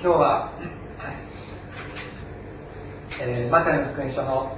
[0.00, 0.52] 今日は、
[3.20, 4.56] えー、マタイの福音書の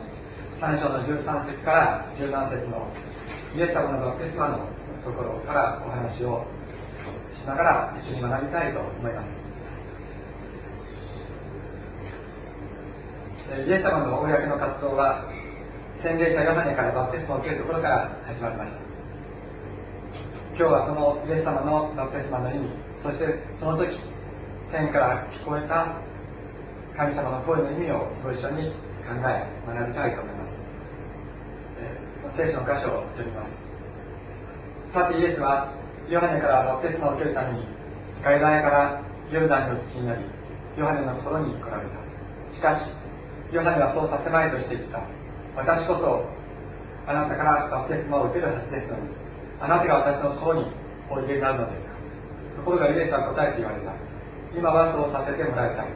[0.60, 2.86] 3章の13節から17節の
[3.56, 4.58] イエス様のバプテスマの
[5.02, 6.44] ところからお話を
[7.32, 9.32] しながら一緒に学びたいと思います。
[13.66, 15.24] イエス様の公の活動は
[15.96, 18.78] 洗礼者ヨハネからバプテスマを受けるところから始まりました
[20.50, 22.68] 今日はそのイエス様のバプテスマの意味
[23.02, 23.24] そして
[23.58, 23.96] その時
[24.70, 25.98] 天から聞こえた
[26.96, 28.70] 神様の声の意味をご一緒に
[29.02, 30.54] 考え学びたいと思います、
[31.80, 33.52] えー、聖書の箇所を読みます。
[34.94, 35.74] さてイエスは
[36.08, 37.64] ヨハネからバプテスマを受けるために
[38.22, 39.02] ガイラヤから
[39.32, 40.22] ヨルダンにお付きになり
[40.78, 42.54] ヨハネのところに来られた。
[42.54, 42.86] しかし
[43.50, 45.02] ヨハネはそうさせまいとして言った。
[45.56, 46.22] 私こそ
[47.10, 49.10] あなたからバプテスマを受けるはずですのに
[49.58, 50.70] あなたが私のところに
[51.10, 51.94] おいでになるのですか。
[52.56, 54.09] ところがイエスは答えて言われた。
[54.56, 55.86] 今はそうさせてもらいたい。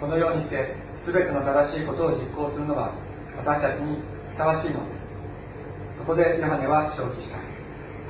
[0.00, 0.74] このようにして
[1.06, 2.92] 全ての正しいことを実行するのは
[3.36, 4.94] 私たちにふさわしいので
[5.94, 5.98] す。
[5.98, 7.38] そこでヨハネは承知した。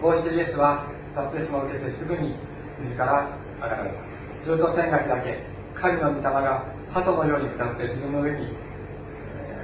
[0.01, 2.35] こうしてイエスはバプテスマを受けてすぐに
[2.81, 3.29] 自ら
[3.61, 4.43] 上がられた。
[4.43, 8.57] すると天が開け神の御霊が鳩のように下って自分の上に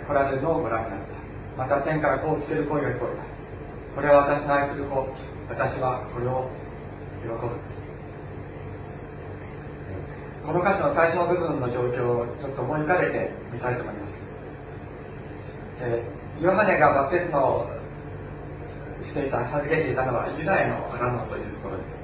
[0.06, 1.16] 来られるのをご覧になった。
[1.56, 3.24] また天からこうつける声が聞こえた。
[3.96, 5.08] これは私の愛する子。
[5.48, 6.48] 私はこれを
[7.22, 7.79] 喜ぶ。
[10.46, 14.14] この歌詞の最初の部分の状況をちょっと思い浮かべてみたいと思います、
[15.80, 17.68] えー、ヨハネがバプテスマを
[19.04, 22.00] していた授けていたのはユダヤのアラノというところです。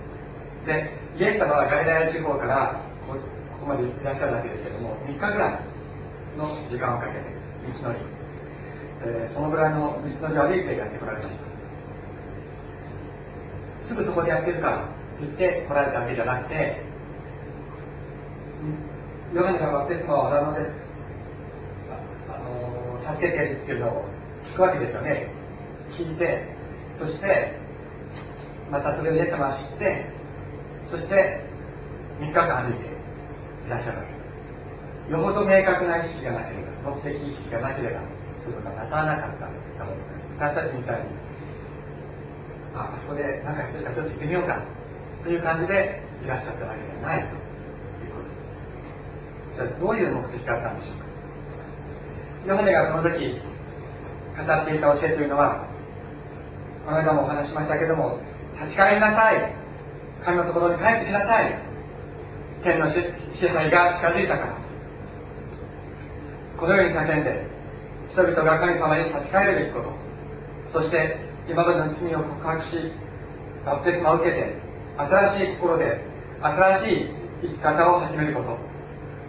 [0.66, 3.14] でイエス様はガリラヤ地方からこ
[3.60, 5.60] こまでいらっしゃるわけですけども3日ぐらい
[6.36, 7.20] の時間をかけて
[7.80, 8.00] 道のり、
[9.04, 11.44] えー、そのぐらいの道のりを歩いてやってこられました。
[13.86, 14.84] すぐそこでやってるからと
[15.20, 16.82] 言って来られたわけじゃなくて
[19.34, 20.70] ヨハネがバプテスマを荒野で
[22.30, 24.04] あの授けてるっていうのを
[24.46, 25.30] 聞くわけですよね。
[25.92, 26.44] 聞いて
[26.98, 27.58] そして
[28.70, 30.06] またそれをイエス様は知って
[30.90, 31.44] そして
[32.20, 32.86] 3日間歩いて
[33.66, 34.16] いらっしゃるわけで
[35.06, 35.12] す。
[35.12, 38.00] よほど明確な意識がなければ目的意識がなければ
[38.42, 40.02] そういうことはなさらなかったかもし
[40.36, 41.08] れません私たちみたいに
[42.74, 44.62] あそこで何かやってるかちょっと行ってみようか
[45.22, 47.45] という感じでいらっしゃったわけではないと。
[49.56, 51.06] じゃあどういう目的があったんでしょうか。
[52.46, 53.40] ヨハネがこの時
[54.36, 55.66] 語っていた教えというのは
[56.84, 58.20] この間もお話しましたけども
[58.60, 59.54] 立ち返りなさい。
[60.24, 61.58] 神のところに帰ってきなさい。
[62.62, 64.56] 天の支配が近づいたから。
[66.58, 67.46] このように叫んで
[68.12, 69.92] 人々が神様に立ち返るべきこと。
[70.72, 71.16] そして
[71.48, 72.92] 今までの罪を告白し
[73.64, 74.54] バプテスマを受けて
[74.96, 76.00] 新しい心で
[76.40, 77.08] 新しい
[77.42, 78.65] 生き方を始めること。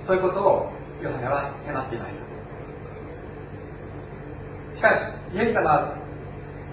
[0.07, 0.72] そういうことを
[1.03, 2.16] ヨハネは迫っていまし
[4.72, 5.97] たしかしイエス様は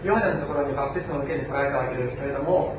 [0.05, 2.77] ヨハネのところにバプテスマを受けに来られたわけですけれども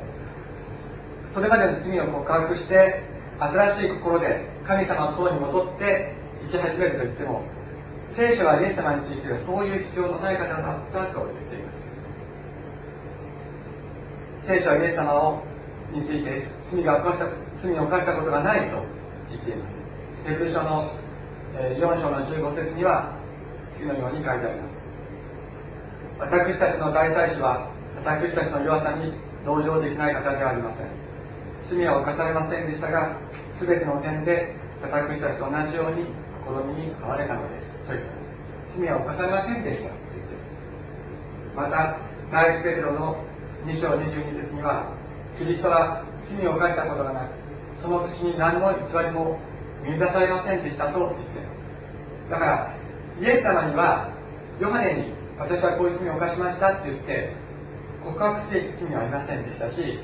[1.34, 3.02] それまでの罪を告白して
[3.38, 6.14] 新しい心で神様の塔に戻って
[6.50, 7.44] 生き始めると言っても
[8.16, 11.70] 聖書はイエス様についてはそういう必要のない方だったと言っていま
[14.42, 14.46] す。
[14.46, 15.42] 聖書はイエス様を
[15.92, 17.26] について罪が犯した
[17.60, 18.82] 罪を犯したことがないと
[19.28, 19.85] 言っています。
[20.26, 20.90] ヘブル書の
[21.54, 23.14] 4章の15節には
[23.78, 24.76] 次のように書いてあります。
[26.18, 27.70] 私たちの大祭司は
[28.02, 29.14] 私たちの弱さに
[29.44, 30.90] 同情できない方ではありません。
[31.70, 33.16] 罪は犯されませんでしたが
[33.60, 36.10] 全ての点で私たちと同じように
[36.42, 37.70] 試みに遭われたのです。
[38.74, 39.94] 罪は犯されませんでした。
[41.54, 41.96] また
[42.32, 43.22] 第一ペテロの
[43.64, 44.90] 2章22節には
[45.38, 47.32] キリストは罪を犯したことがなく
[47.80, 49.38] その口に何の偽りも
[49.86, 52.74] 見出されませんでしたと言っていますだから
[53.20, 54.10] イエス様には
[54.60, 57.32] ヨハネに私はこういう罪を犯しましたって言って
[58.04, 59.98] 告白していく罪はありませんでしたし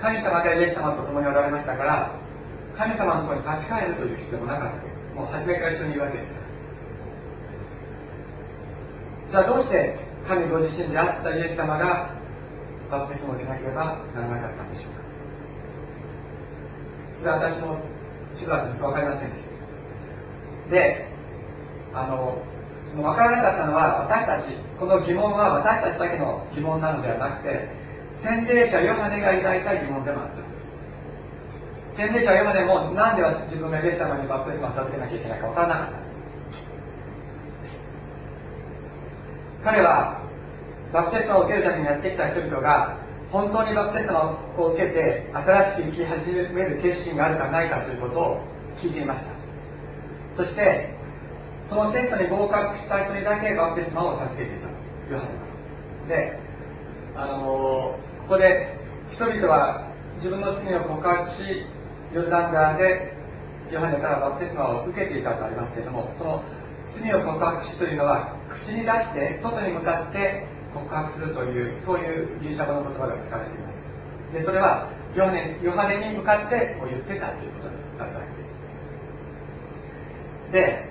[0.00, 2.14] 神様がイエス様と共におられましたから
[2.76, 5.14] 神様のところに立ち返るという必要もなかったです。
[5.14, 6.34] もう初めから一緒にいるわけです。
[9.30, 9.96] じゃあどうして
[10.26, 12.10] 神ご自身であったイエス様が
[12.90, 14.98] バプテスマを受けなければならなかったんでしょうか？
[17.20, 17.78] それは私も
[18.36, 20.74] しばらくずっと分かりませんでした。
[20.74, 21.06] で
[21.92, 22.42] あの
[22.90, 27.68] その分からなかったのは私たちこの疑問は私たちだけの疑問なのではなくて
[28.22, 30.42] 洗礼者ヨハネが抱いた疑問でもあったんで
[31.94, 31.96] す。
[31.96, 35.86] 洗礼者ヨハネもなんで自分がイエス様にバプテスマを授けなきゃいけないか分からなかっ
[39.62, 39.70] た。
[39.70, 40.20] 彼は
[40.92, 42.98] バプテスマを受けるためにやってきた人々が
[43.34, 48.40] 本当にバプテスマを受けて新しく生き始める決心があるかないかということを
[48.78, 49.32] 聞いていました。
[50.36, 50.94] そして
[51.68, 54.68] そのテストに合格した人にだけバプテスマを授けていた
[55.10, 56.38] ヨハネはで
[57.16, 57.98] あのこ
[58.28, 58.78] こで
[59.10, 61.66] 人々は自分の罪を告白し
[62.14, 63.14] ヨルダン川で
[63.72, 66.44] ヨハネからバプテスマを受けていたとありますけれどもその
[66.92, 74.34] 罪を告白しというのは口に出して外に向かって告白するというそういうギリシャ語の言葉が使われています。
[74.34, 75.32] でそれはヨハ
[75.62, 78.24] ヨハネに向かってこう言ってたということだったわ
[80.50, 80.90] けです。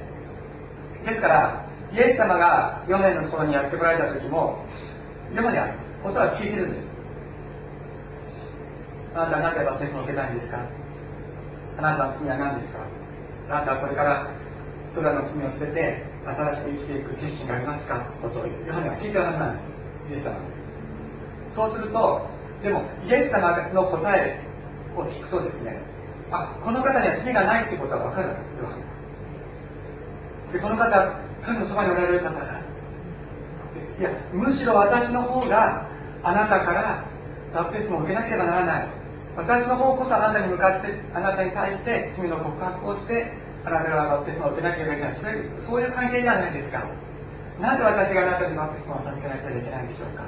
[1.04, 4.64] でですからイエス様がヨハネのところにやってこられた時も
[5.36, 6.88] ヨハネはおそらく聞いてるんです。
[9.14, 10.66] あなたは何でバプテスマを受けたいんですか？
[11.78, 12.80] あなたの罪は何ですか？
[13.50, 14.32] あなたはこれから
[14.94, 18.00] それらの罪を捨てて新しく生きていく決心がありますか？
[18.22, 19.73] ことをヨハネは聞いてるはずなんです。
[20.10, 20.36] イエス様。
[21.56, 22.22] そうすると
[22.64, 24.40] でもイエス様の答え
[24.98, 25.78] を聞くとですね
[26.32, 28.30] あこの方には罪がないってことは分かる
[28.62, 28.84] ヨハネ
[30.54, 30.90] でこの方
[31.46, 32.62] 神のそばにおられる方だ。
[34.00, 35.88] いやむしろ私の方が
[36.24, 37.06] あなたから
[37.54, 38.88] バプテスマを受けなければならない。
[39.36, 43.34] 私の方こそあなたに向かってあなたに対して罪の告白をして
[43.66, 45.16] あなたがバプテスマを受けなければいけない。
[45.16, 46.84] それそういう関係じゃないですか。
[47.60, 50.24] なぜ私があなたにバプテスマを授けなければいけないんでしょうか？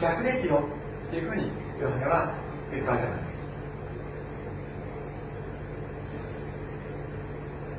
[0.00, 0.62] 逆ですよ。
[1.10, 2.34] というふうにヨハネは
[2.70, 3.42] 言ったわけなんです。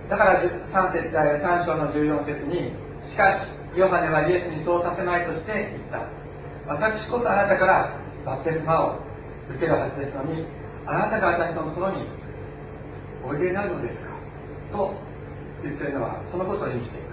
[0.09, 2.73] だから 3, 節3章の14節に
[3.09, 6.07] しかしヨハネはイエスにそうさせまいとして言った。
[6.67, 8.99] 私こそあなたからバプテスマを
[9.49, 10.45] 受けるはずですのに
[10.85, 12.05] あなたが私のところに
[13.25, 14.11] おいでになるのですか？
[14.71, 14.93] と
[15.63, 17.12] 言っているのはそのことを意味していま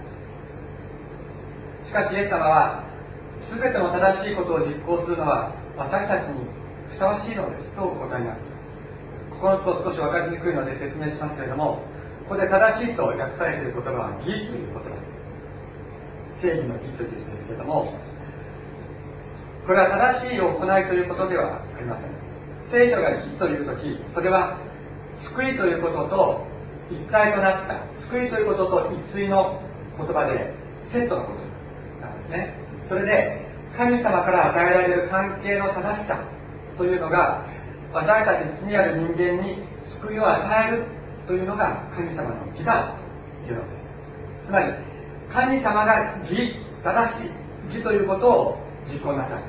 [1.91, 2.87] しかしイエス様は
[3.51, 6.47] 全ての正しいことを実行するのは私たちに
[6.87, 8.21] ふさわしいのですとお答え。
[8.21, 8.55] になっていま
[9.27, 11.83] すここのと少し分かりにくいので説明しますけれども
[12.31, 14.87] ここで正しいと訳されている言葉は義という言葉。
[14.87, 14.95] で
[16.39, 17.91] す正義の義という字ですけれども
[19.67, 22.11] これは正しい行いということではありません。
[22.71, 24.55] 聖書が義という時それは
[25.19, 26.47] 救いということと
[26.89, 29.59] 一体となった救いということと一対の
[29.97, 30.55] 言葉で
[30.87, 31.50] セットのこと。
[32.01, 32.53] なんですね。
[32.89, 33.45] それで
[33.77, 36.19] 神様から与えられる関係の正しさ
[36.77, 37.45] というのが
[37.93, 39.63] 私たち罪ある人間に
[40.01, 40.83] 救いを与える
[41.27, 42.95] というのが神様の義だ
[43.45, 44.47] というのです。
[44.47, 44.73] つまり
[45.31, 47.31] 神様が義正しい
[47.73, 48.57] 義ということを
[48.91, 49.43] 実行なさい。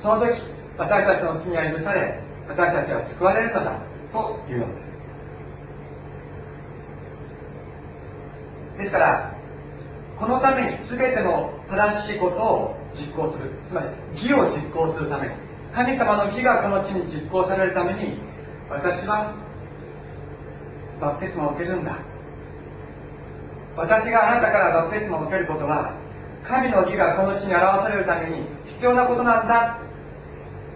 [0.00, 0.40] その時
[0.76, 3.80] 私たちの罪は許され私たちは救われるのだ
[4.12, 4.88] というのです。
[8.78, 9.37] ですから
[10.18, 13.50] このために全ての正しいことを実行する。
[13.68, 15.30] つまり義を実行するため。
[15.72, 18.18] 神様の義がこの地に実行されるために
[18.68, 19.34] 私は
[21.00, 21.96] バプテスマを受けるんだ。
[23.76, 25.94] 私があなたからバプテスマを受けることは
[26.42, 29.78] 神の義がこの地に表されるために必要なことなんだ。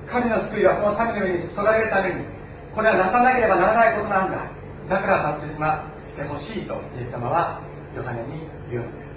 [0.06, 2.24] 神の救いはその民の上に注がれるために
[2.74, 4.38] これはなさなければならないことなんだ。
[4.88, 7.60] だからバプテスマしてほしいとイエス様は
[7.96, 9.11] ヨハネに言うのです。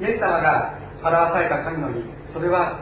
[0.00, 2.80] イエス様が表された神の義それは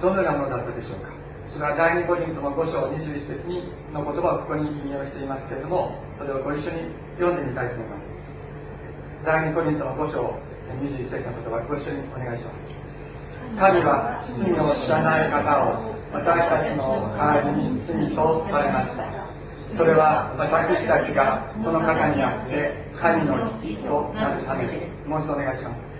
[0.00, 1.12] どのようなものだったでしょうか？
[1.52, 6.88] それは第2コリントの5章21節にの言葉をここに引用していますけれどもそれをご一緒に
[7.20, 8.08] 読んでみたいと思います。
[9.24, 10.34] 第2コリントの5章
[10.80, 12.60] 21節の言葉ご一緒にお願いします。
[13.58, 19.04] 神は罪を知らない方を私たちの代わりに罪とされました。
[19.76, 25.06] それは私たちがこの方にあって神の義となるためです。
[25.06, 25.91] もう一度お願いします。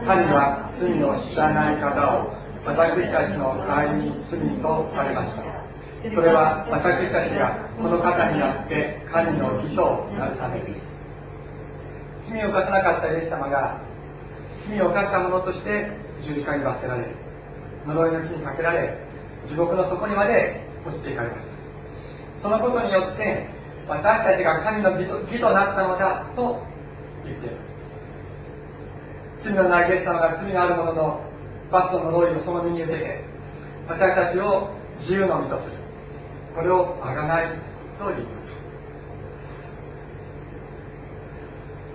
[0.00, 2.32] 神は罪を知らない方を
[2.64, 5.42] 私たちの代わりに罪とされました。
[6.10, 10.86] それは私たちがこの方にあって神の義となるためです。
[12.28, 13.80] 罪を犯さなかったイエス様が
[14.68, 15.90] 罪を犯した者として
[16.22, 17.06] 十字架に罰せられ
[17.86, 18.96] 呪いの木にかけられ
[19.48, 22.42] 地獄の底にまで落ちていかれました。
[22.42, 23.46] そのことによって
[23.88, 26.62] 私たちが神の義と義となったのだと
[27.24, 27.61] 言っています。
[29.42, 31.20] 罪のないイエス様が罪のある者の
[31.70, 33.24] バストの呪いをその身に受けて
[33.88, 35.72] 私たちを自由の身とする
[36.54, 37.48] これをあがない
[37.98, 38.52] と言います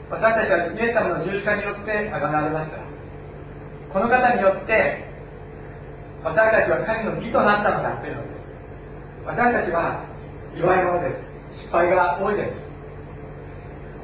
[0.10, 2.77] 私たちはイエス様の十字架によってあがなわれました
[3.94, 5.06] この方によって
[6.24, 8.48] 私たちは神の義となったのだというのです。
[9.27, 10.06] 私たちは
[10.56, 11.12] 弱いもので
[11.51, 12.56] す失敗が多いです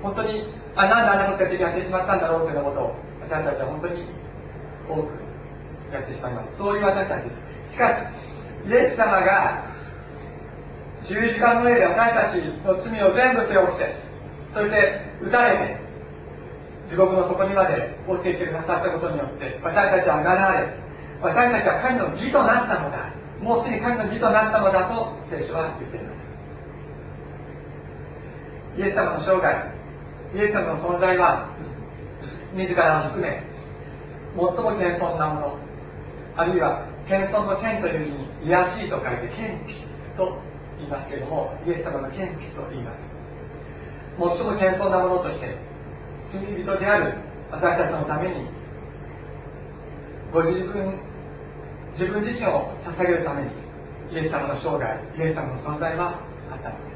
[0.02, 0.44] 本当に
[0.76, 2.96] あなんであんなことやってしまったんだろうというようなことを
[3.30, 4.04] 私たちは本当に
[4.90, 5.10] 多く
[5.94, 6.58] やってしまいます。
[6.58, 7.74] そういう私たちです。
[7.74, 8.24] しかし
[8.68, 9.64] イエス様が
[11.04, 13.96] 十字架の上で私たちの罪を全部背負って
[14.54, 15.84] そして打たれて
[16.90, 20.68] 地獄の底にまで落ちていってくださったことによって私たちはがなわれ
[21.22, 23.12] 私たちは神の義となったのだ
[23.42, 26.24] もうすでに神の義となったのだと聖書は言っています。
[28.78, 29.70] イエス様の生涯
[30.34, 31.50] イエス様の存在は
[32.54, 33.44] 自らを含め
[34.36, 35.58] 最も謙遜なもの
[36.36, 39.82] あるいは謙遜の謙という字に癒しいと書いて謙卑
[40.18, 40.38] と
[40.78, 43.04] 言いますけれどもイエス様の謙卑と言います。
[44.18, 45.58] 最も謙遜なものとして
[46.32, 47.18] 罪人である
[47.52, 48.48] 私たちのために
[50.32, 51.00] ご自分
[51.94, 53.50] 自分自身を捧げるために
[54.12, 56.20] イエス様の生涯イエス様の存在は
[56.52, 56.93] あったのです。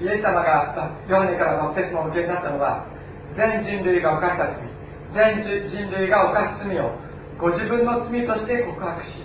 [0.00, 2.86] イエス様がヨハネからバプテスマを受けになったのは
[3.34, 6.94] 全人類が犯した罪全人類が犯す罪を
[7.38, 9.22] ご自分の罪として告白し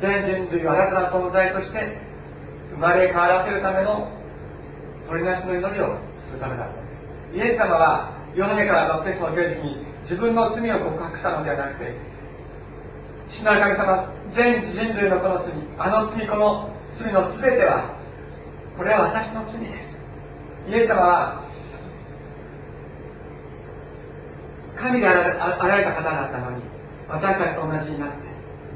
[0.00, 1.98] 全人類を新たな存在として
[2.72, 4.10] 生まれ変わらせるための
[5.08, 7.36] 取りなしの祈りをするためだったんです。
[7.36, 11.94] イエス様はヨハネからバプテスマを受ける時に自分の罪を告白したのではなくて
[13.28, 18.01] 父なる神様全人類のこの罪あの罪この罪の全ては
[18.76, 19.98] これは私の罪です。
[20.68, 21.42] イエス様は
[24.76, 26.62] 神であられた方だったのに
[27.08, 28.16] 私たちと同じになって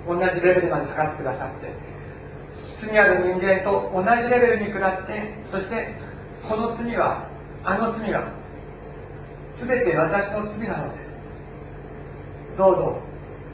[0.07, 1.73] 同じレベルまで下がってくださって
[2.87, 5.95] 罪ある人間と同じレベルに下ってそして
[6.49, 7.29] この罪は
[7.65, 8.33] あの罪は
[9.59, 11.07] 全て私の罪なのです。
[12.57, 12.99] どうぞ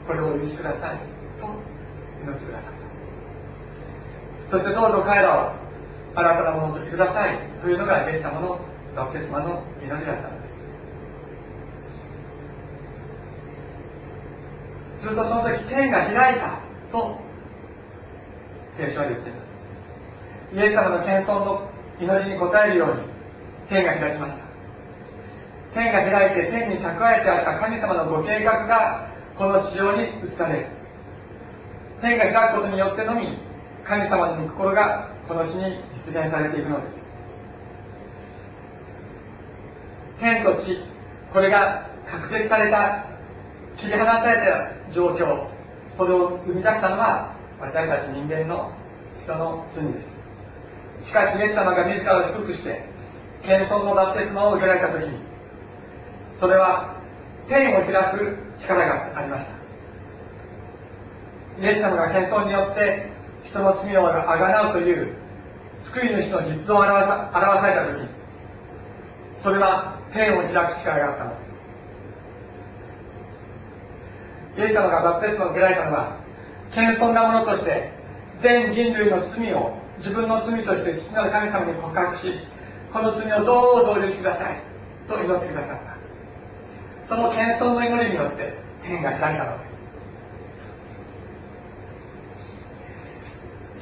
[0.07, 0.97] これをお許しください
[1.39, 1.47] と
[2.23, 2.73] 祈ってください
[4.49, 5.62] そしてどうぞ彼らを
[6.15, 8.59] 新たなものとしてくださいというのがイエス様の
[8.95, 10.47] バプテスマの祈りだったので
[14.99, 15.01] す。
[15.03, 16.59] するとその時天が開いた
[16.91, 17.19] と
[18.77, 19.47] 聖書は言っています。
[20.55, 23.01] イエス様の謙遜の祈りに応えるように
[23.67, 24.43] 天が開きました。
[25.73, 30.67] 天が開いて天に蓄えてあった神様のご計画がこの地上に移される。
[32.01, 33.39] 天が開くことによってのみ
[33.83, 37.03] 神様の御心がこの地に実現されていくのです。
[40.19, 40.77] 天と地
[41.31, 43.05] これが確定された
[43.77, 45.47] 切り離された状況
[45.97, 48.71] それを生み出したのは私たち人間の
[49.23, 50.01] 人の罪で
[51.01, 51.07] す。
[51.07, 52.85] しかしイエス様が自らを低くして
[53.43, 55.17] 謙遜のバプテスマを受けられた時に
[56.39, 56.95] それは
[57.47, 59.63] 天を開く力がありました。
[61.61, 63.12] イエス様が謙遜によって
[63.53, 65.13] 人の罪をあがなうという
[65.85, 68.09] 救い主の実像を表さ表された時
[69.43, 71.35] それは天を開く力があったので
[74.55, 74.61] す。
[74.61, 76.17] イエス様がバプテスマを受けられたのは
[76.73, 77.91] 謙遜なものとして
[78.39, 82.33] 全人類の罪を自分の罪として父なる神様に告白し
[82.91, 84.61] この罪をどうぞお許しください
[85.07, 85.93] と祈ってくださった。
[87.07, 89.72] その謙遜の祈りによって天が開いたのです。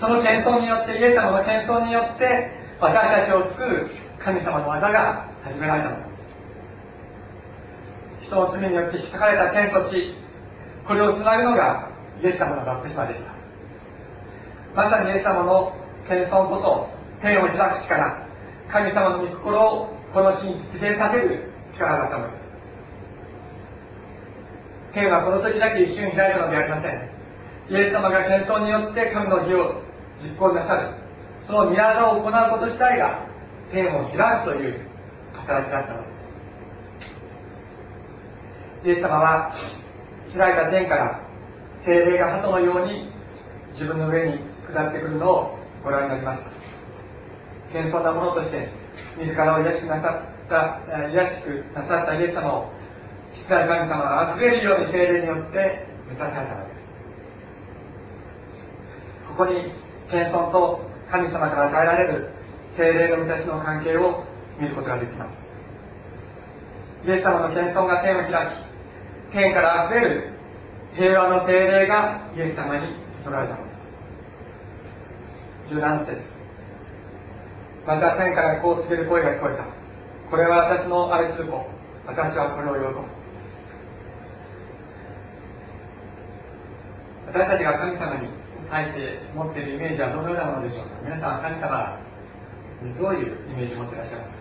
[0.01, 2.49] その謙遜によってイエス様の謙遜によって
[2.81, 5.97] 私たちを救う神様の技が始められたの。
[6.09, 6.15] で
[8.21, 10.15] す人の罪によって引き裂かれた天と地
[10.87, 11.87] これをつなぐのが
[12.23, 13.31] イエス様のバプテスマでした。
[14.73, 15.71] まさにイエス様の
[16.09, 16.89] 謙遜こそ
[17.21, 18.25] 天を開く力
[18.71, 21.43] 神様の御心をこの地に実現させる
[21.75, 22.41] 力だったのです。
[24.93, 27.07] 天はこの時だけ一瞬開いたのではありません。
[27.69, 29.90] イエス様が謙遜によって神の義を
[30.23, 30.89] 実行なさる。
[31.45, 33.25] その御業を行うこと自体が
[33.71, 34.79] 天を開くという
[35.33, 36.07] 働きだったので
[38.83, 38.87] す。
[38.87, 39.55] イエス様は
[40.35, 41.19] 開いた天から
[41.79, 43.11] 精霊が鳩のように
[43.73, 44.39] 自分の上に
[44.71, 46.51] 下ってくるのをご覧になりました。
[47.73, 48.69] 謙遜なものとして
[49.17, 52.71] 自らを癒しくなさった癒しくなさったイエス様を
[53.31, 56.81] 父なる神様が溢れるように精霊によって満たされたのです。
[59.29, 59.73] ここに
[60.11, 62.29] 謙遜と神様から与えられる
[62.75, 64.23] 精霊の満たしの関係を
[64.59, 65.37] 見ることができます。
[67.05, 68.71] イエス様の謙遜が天を開き
[69.31, 70.29] 天から溢れる
[70.93, 73.69] 平和の精霊がイエス様に注がれたので
[75.67, 75.75] す。
[75.75, 76.21] 17節。
[77.87, 79.65] また天からこう告げる声が聞こえた。
[80.29, 81.65] これは私の愛する子
[82.05, 83.21] 私はこれを喜ぶ。
[87.27, 88.40] 私たちが神様に
[88.71, 90.91] 対して持っているイメージはどのようなものでしょうか？
[91.03, 91.99] 皆さんは神様
[92.81, 94.37] にどういうイメージを持っていらっしゃいますか？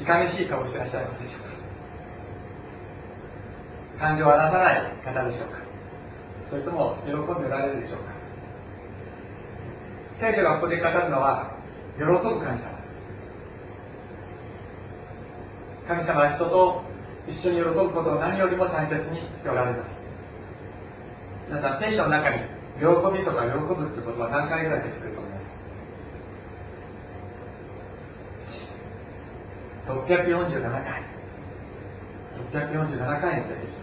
[0.00, 1.40] いかめしい顔をしていらっしゃいますでしょう
[4.00, 4.08] か？
[4.08, 5.58] 感情を荒らさない方でしょうか？
[6.48, 8.06] それとも喜んでおられるでしょうか？
[10.16, 11.54] 聖書がここで語るのは
[11.98, 12.56] 喜ぶ神様。
[12.56, 12.68] です
[15.88, 16.82] 神様は人と
[17.28, 19.92] 一緒に喜ぶことを何よりも大切にしておられます。
[21.48, 22.40] 皆さん聖書の中に
[22.78, 25.52] 喜びとか喜ぶってことは何回ぐらい出てくると思います
[29.86, 31.02] 647回
[32.52, 33.82] 647回も出てきます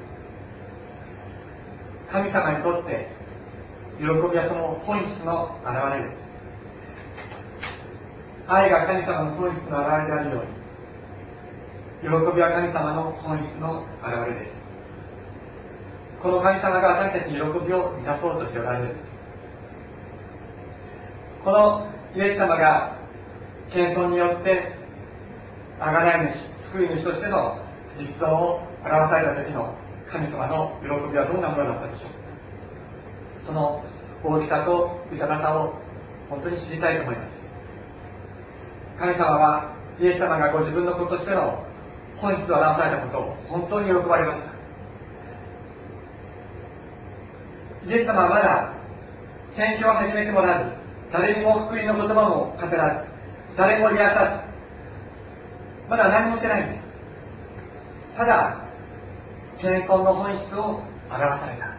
[2.12, 3.10] 神様にとって
[4.00, 6.30] 喜びはその本質の表れです
[8.48, 10.60] 愛が神様の本質の表れであるように
[12.02, 14.69] 喜びは神様の本質の表れです。
[16.22, 18.96] この神様が私たちに喜びを満たそうとしておられる
[21.44, 22.98] このイエス様が
[23.72, 24.76] 謙遜によって
[25.80, 27.58] 贖い主救い主としての
[27.98, 29.74] 実存を表された時の
[30.12, 33.84] 神様の喜びはどんなものだったでしょうその
[34.24, 35.74] 大きさと豊かさを
[36.30, 37.36] 本当に知りたいと思います。
[39.00, 41.64] 神様はイエス様がご自分の子としての
[42.18, 44.49] 本質を表されたことを本当に喜ばれました。
[47.90, 48.72] イエス様はまだ
[49.56, 50.70] 宣教を始めてもらず
[51.12, 53.10] 誰にも福音の言葉も語らず
[53.58, 56.68] 誰も癒さずまだ何もしてない。
[56.68, 56.84] んです
[58.16, 58.62] ただ
[59.58, 61.74] 謙遜の本質を表された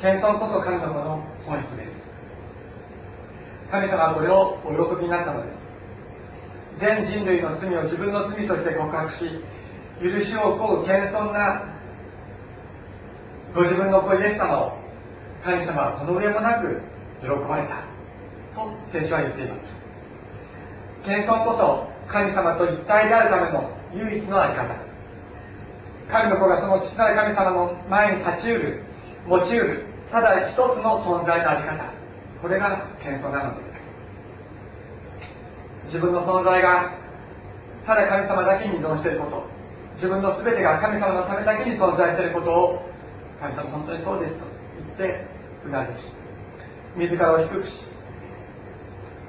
[0.00, 1.90] 謙遜こそ神の子の本質です
[3.72, 5.58] 神様はこれをお喜びになったのです
[6.78, 9.40] 全人類の罪を自分の罪として告白し
[10.00, 11.73] 許しを請う謙遜な
[13.54, 14.72] ご自分の子イエス様を
[15.44, 16.82] 神様はこの上もなく
[17.22, 17.84] 喜ばれた
[18.52, 19.68] と聖書は言っています。
[21.04, 24.74] 謙遜こそ神様と一体であるための唯一の在り方。
[26.10, 28.82] 神の子がその父なる神様の前に立ちうる
[29.28, 31.92] 持ちうるただ一つの存在の在り方。
[32.42, 33.64] これが謙遜なのです。
[35.94, 36.92] 自分の存在が
[37.86, 39.44] ただ神様だけに依存していること。
[39.94, 42.82] 自分の全てが神様のためだけに存在していることを
[43.44, 44.44] 神様本当にそうですと
[44.98, 45.26] 言って
[45.66, 45.96] うなずき
[46.96, 47.78] 自らを低くし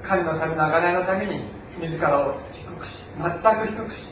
[0.02, 1.44] 神のための贖いのために
[1.78, 4.08] 自らを低くし全く低くし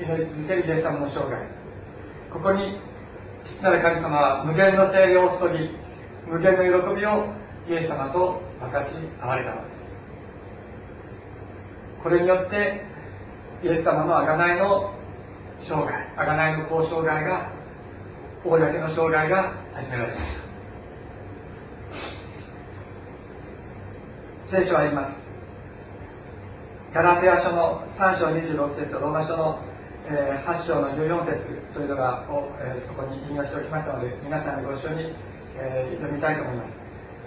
[0.00, 1.36] 祈り続けるイエス様の生涯。
[2.32, 2.80] ここに
[3.44, 5.70] 父なる神様は無限の精霊を注ぎ
[6.26, 7.26] 無限の喜びを
[7.68, 9.78] イエス様と分かち合われたのです。
[12.02, 12.84] これによって
[13.62, 14.94] イエス様の贖いの
[15.60, 17.57] 生涯贖いの交渉涯が
[18.44, 20.22] 公の生涯が始められまし
[24.50, 25.14] た聖書は言います。
[26.94, 29.58] ガラテア書の3章26節とローマ書の、
[30.06, 35.12] えー、8章の14節というのがを、えー、そこに引用しておきましたので皆さんご一緒に、
[35.56, 36.72] えー、読みたいと思います。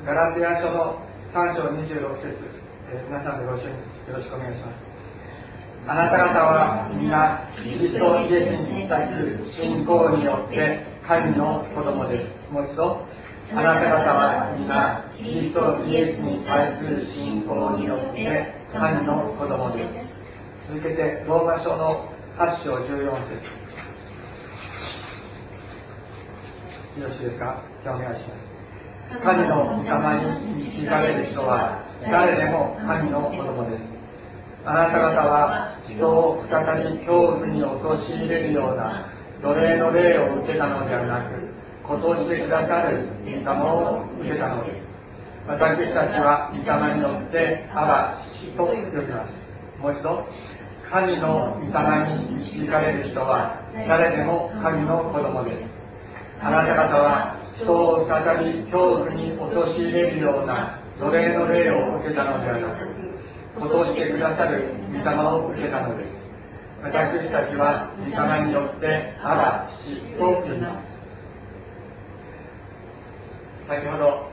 [0.03, 0.97] ガラテア書の
[1.31, 2.43] 3章26節、
[2.89, 3.73] えー、皆さんでご一緒に
[4.09, 4.91] よろしくお願いします。
[5.87, 12.51] あなた方は皆キリストイエスに対する信仰によって神の子供です。
[12.51, 13.05] もう一度。
[13.53, 20.21] あなた方は皆、キリストイエスに対する信仰によって神の子供です。
[20.69, 23.61] 続けて、ローマ書の8章14節
[27.01, 27.61] よろしいですか？
[27.83, 28.27] じゃあお願いしま
[29.17, 29.21] す。
[29.21, 29.89] 神の御霊
[30.45, 33.81] に導かれる人は誰でも神の子供です。
[34.63, 39.11] あなた方は人を再び恐怖に陥れるような
[39.41, 41.49] 奴隷の霊を受けたのではなく、
[41.83, 44.91] ことしてくださる御霊を受けたのです。
[45.47, 49.81] 私たちは御霊によって、あら、父と呼びます。
[49.81, 50.25] もう一度、
[50.89, 55.81] 神の御霊に導かれる人は、誰でも神の子供です。
[56.39, 66.20] あなた方は、人を再び恐怖に陥れるような奴隷の霊を受けたのではなく、ことしてくださる御霊を受けたのです。
[66.83, 70.91] 私たちは御霊によってあら父と呼びます
[73.67, 74.29] 先ほど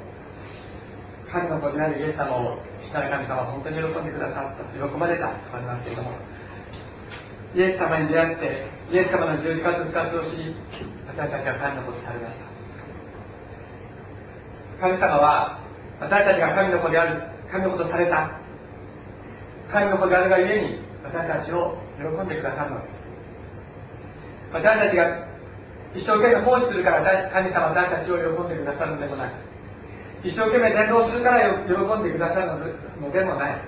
[1.31, 4.89] 神の子であるイエス様を父なる神様は本当に喜んでくださった。
[4.89, 5.29] 喜ばれた。
[5.29, 6.13] とありますけれども
[7.55, 10.57] イエス様に出会ってイエス様の十字架と復活を知り
[11.07, 12.49] 私たちは神の子とされました
[14.81, 15.61] 神様は
[16.01, 17.23] 私たちが神の子である。
[17.51, 18.31] 神の子とされた。
[19.71, 23.05] 神の子であるがゆえに私たちを喜んでくださるのです。
[24.53, 25.29] 私たちが
[25.95, 29.33] 一生懸命奉仕するから神様私たちを喜んでくださるのでもなく
[30.25, 32.47] 一生懸命伝道するから喜んでくださる
[33.01, 33.63] のでもない。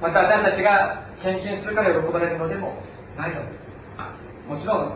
[0.00, 2.74] また私たちが献金するから喜ばれるのでも
[3.16, 3.64] ないのです。
[4.48, 4.92] もちろん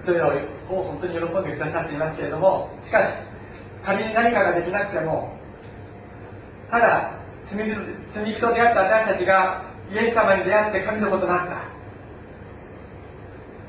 [0.00, 0.32] それを
[0.68, 3.14] 本当に喜んでくださっていますけれどもしかし
[3.84, 5.32] 仮に何かができなくても
[6.70, 7.12] ただ
[7.44, 11.62] 罪人であった私たちがイエス様に出会って神の子となった。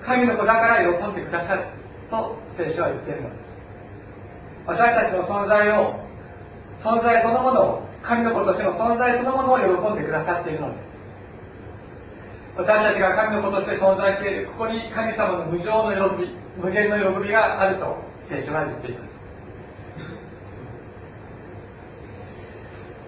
[0.05, 1.65] 神の子だから喜んでくださる。
[2.09, 3.47] と聖書は言っているのです。
[4.65, 5.99] 私たちの存在を
[6.79, 10.87] 存在そのものを神の子としての存在そのものを喜んでくださっているのです。
[12.57, 14.47] 私たちが神の子として存在している。
[14.47, 17.97] ここに神様の無常の喜び無限の喜びがあると
[18.29, 19.17] 聖書は言っています。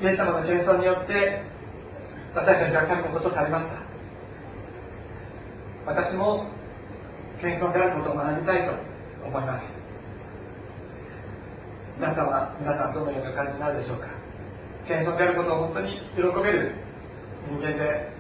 [0.02, 1.44] イエス様の謙遜によって
[2.34, 3.74] 私たちは神のことされました。
[5.86, 6.46] 私も
[7.42, 8.74] 謙遜であることを学びたいと
[9.26, 9.66] 思います。
[11.98, 14.08] 皆さんは皆さんどのような感じになるでしょうか。
[14.88, 16.76] 謙遜であることを本当に喜べる
[17.50, 18.12] 人間で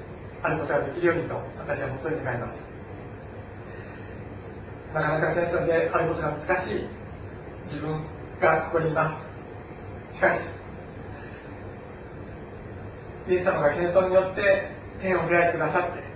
[0.41, 2.63] あることができるようにと私は本当に願います。
[4.93, 6.88] なかなか謙遜であることが難しい
[7.67, 8.04] 自分
[8.41, 10.15] がここにいます。
[10.15, 10.41] しかし
[13.30, 16.10] イエス様が謙遜によって天を開いてくださって。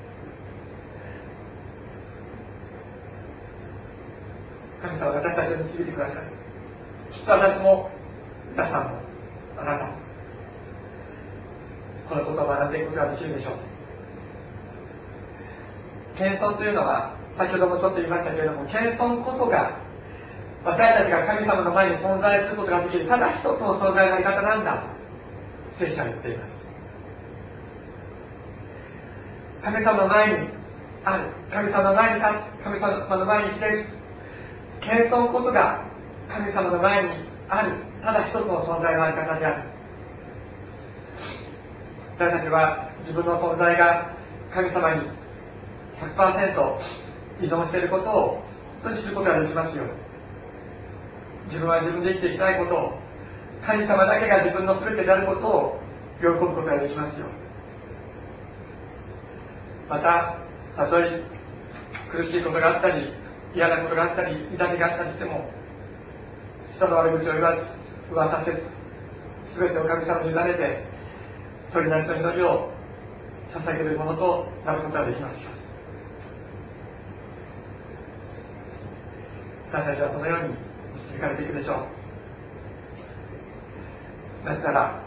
[4.81, 6.21] 神様が私たちを導いてくださる
[7.13, 7.89] きっと私も
[8.51, 8.99] 皆さんも
[9.57, 9.93] あなたも。
[12.09, 13.53] このことを学んでいくことができるでしょう。
[16.17, 19.77] 謙遜というのは先ほどもちょっと言いましたけれども謙遜こそが
[20.65, 24.87] 私たちが神様の前に存在することができるただ一つの存在のあり方なんだと
[25.77, 26.52] 聖書は言っています。
[29.63, 30.49] 神様の前に
[31.05, 33.97] ある神様の前に立つ神様の前にひれ伏す
[34.81, 35.85] 謙遜こそが
[36.27, 37.09] 神様の前に
[37.49, 37.71] ある。
[38.01, 39.63] ただ一つの存在のあり方である。
[42.17, 44.13] 私たちは自分の存在が
[44.53, 45.01] 神様に
[46.01, 46.77] 100%
[47.41, 48.43] 依存していることを
[48.83, 49.85] 本当に知ることができますよ。
[51.47, 52.75] 自分は自分で生きていきたいこと。
[52.75, 52.93] を
[53.65, 55.79] 神様だけが自分の全てであることを
[56.19, 57.27] 喜ぶことができますよ。
[59.89, 60.37] また
[60.75, 61.21] たとえ
[62.11, 63.13] 苦しいことがあったり
[63.55, 65.49] 嫌なことがあったり痛みがあったりしても
[66.75, 67.61] 人の悪口を言わず
[68.11, 68.63] 噂せず
[69.57, 70.83] 全てを神様に委ねて
[71.71, 72.69] 鳥なしの祈りを
[73.53, 75.39] 捧げるものとなることができます。
[79.71, 80.55] 私たちはそのように
[81.03, 81.87] 導かれていくでしょ
[84.43, 84.47] う。
[84.47, 85.03] だから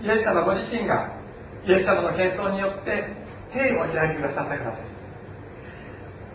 [0.00, 1.10] イエス様ご自身が
[1.66, 3.15] イエス様の謙遜によって
[3.56, 4.76] 天を開いてくださったからで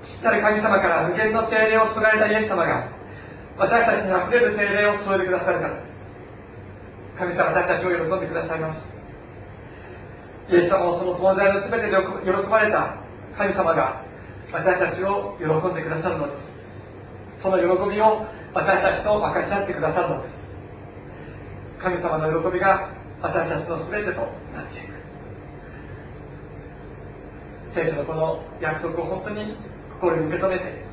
[0.01, 0.17] す。
[0.17, 2.89] 父なる神様から無限の精霊を注がれたイエス様が
[3.57, 5.91] 私たちにあふれる精霊を注いでくださるからです
[7.17, 8.83] 神様私たちを喜んでくださいます。
[10.49, 12.95] イエス様をその存在の全てで喜ばれた
[13.37, 14.03] 神様が
[14.51, 17.43] 私たちを喜んでくださるのです。
[17.43, 20.35] その喜びを私たちと分かち合ってくださるのです。
[21.79, 22.89] 神様の喜びが
[23.21, 24.21] 私たちの全てと
[24.53, 24.90] なっていく。
[27.73, 29.55] 聖書のこの約束を本当に
[29.93, 30.83] 心に受け止めて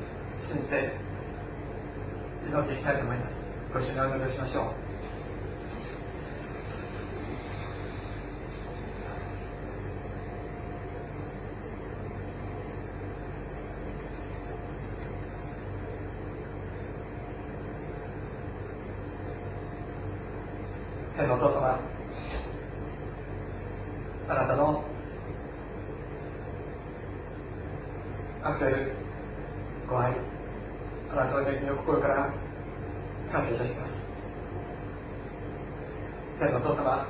[0.47, 0.93] 信じて
[2.47, 3.39] 祈っていきたいと思います。
[3.73, 4.65] ご一緒にお祈りをしましょう
[21.15, 21.79] 天のお父様
[24.29, 24.83] あなたの
[28.41, 28.93] あふれる
[29.87, 30.13] ご愛
[31.19, 32.31] あなたの恵みを心から
[33.29, 33.91] 感謝いたします。
[36.39, 37.07] 天のお父様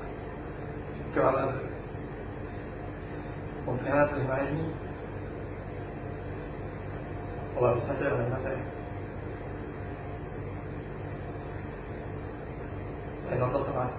[1.13, 1.59] 今日はまず
[3.67, 4.73] 本当にあなたの前に
[7.55, 8.53] お詫びしなければなりません。
[13.29, 13.91] 天のお父様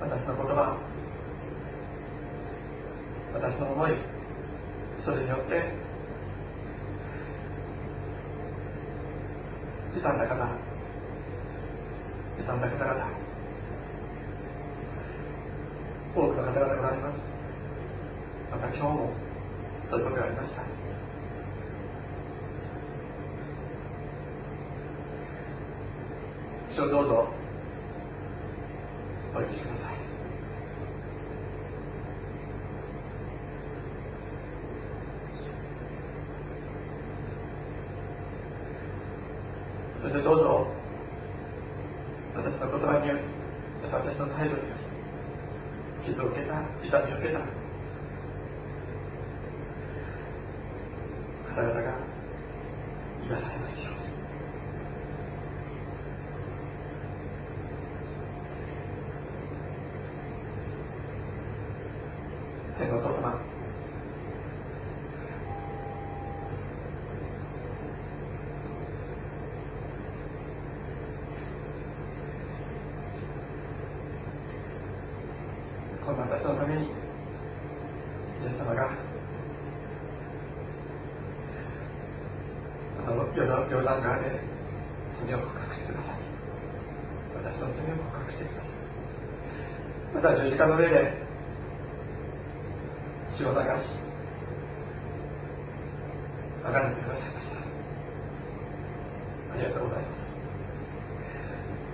[0.00, 0.78] 私の言葉
[3.34, 3.96] 私の思い
[5.04, 5.87] それによって
[9.94, 10.34] 傷んだ方
[12.36, 13.10] 傷んだ方々
[16.14, 17.18] 多くの方々がおられます。
[18.50, 19.10] また今日も
[19.88, 20.62] そういうことがありました。
[26.74, 27.28] 主をどうぞ
[29.34, 29.97] お許しください。
[40.08, 40.66] そしてどうぞ。
[42.34, 43.20] 私の言葉により
[43.82, 44.74] また私の態度によ
[46.00, 47.40] り傷を受けた痛みを受けた。
[51.54, 51.92] 体が
[53.28, 53.98] 癒されますように
[62.78, 63.58] 天のお父様
[76.08, 78.88] こんな私のためにイエス様が
[83.06, 84.40] あのヨダヨダン川で
[85.20, 86.14] 罪を告白してください
[87.36, 88.68] 私の罪を告白してくださ
[90.07, 91.14] いまた十字架の上で
[93.36, 93.60] 血を流し
[96.64, 97.54] あがなってくださいました。
[97.54, 97.58] あ
[99.58, 100.18] りがとうございます。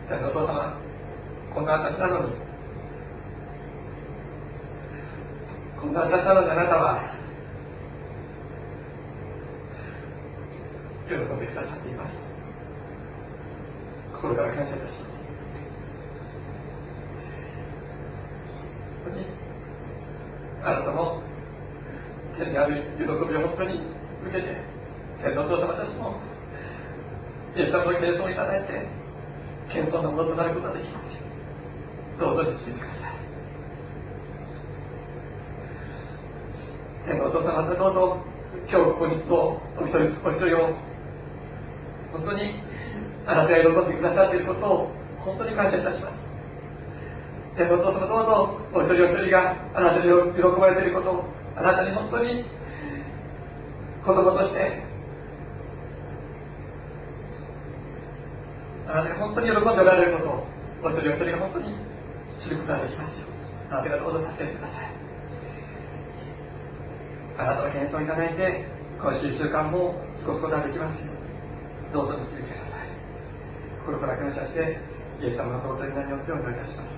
[0.09, 0.75] 天のお父様
[1.55, 2.33] こんな私なのに
[5.79, 7.15] こんな私なのにあなたは
[11.07, 12.17] 喜んでくださっています。
[14.15, 14.95] 心から感謝いたします
[19.05, 19.27] 本当に
[20.63, 21.21] あなたも
[22.39, 23.17] 天にある喜びを
[23.49, 23.81] 本当に
[24.27, 24.57] 受けて
[25.23, 26.19] 天のお父様たちも
[27.57, 28.87] イエス様の謙遜をいただいて
[29.73, 31.21] 謙遜のものとなることができますよ
[32.19, 33.15] どうぞ導いてください。
[37.07, 38.19] 天のお父様どうぞ
[38.71, 40.75] 今日ここに集うお一人お一人を
[42.13, 42.55] 本当に
[43.27, 46.19] あなたが喜んでくださっていることを本当に感謝いたします。
[47.57, 51.25] 天のお父様どうぞお一人お一人があなたに喜ばれていることを
[51.57, 52.45] あなたに本当に
[54.05, 54.83] 子供として
[58.89, 60.47] あなたが本当に喜んでおられることを
[60.85, 61.75] お一人お一人が本当に
[62.43, 63.27] 知ることができますよ
[63.71, 64.91] あなたがどうぞ助けてください。
[67.37, 68.65] あなたの謙遜いただいて
[69.01, 71.07] 今週1週間も過ごすことができますよ
[71.93, 72.89] どうぞ導いてください。
[73.87, 74.79] 心から感謝して
[75.21, 76.93] イエス様の尊い名によってお願いいたします。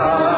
[0.00, 0.29] Krishna.